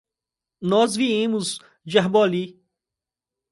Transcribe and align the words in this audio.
Nós 0.59 0.95
viemos 0.95 1.59
de 1.85 1.99
Arbolí. 1.99 2.59